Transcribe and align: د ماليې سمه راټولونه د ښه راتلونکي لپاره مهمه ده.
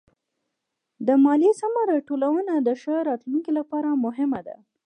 د 1.07 1.09
ماليې 1.25 1.51
سمه 1.61 1.81
راټولونه 1.91 2.53
د 2.59 2.69
ښه 2.81 2.95
راتلونکي 3.09 3.51
لپاره 3.59 3.89
مهمه 4.05 4.39
ده. 4.47 4.55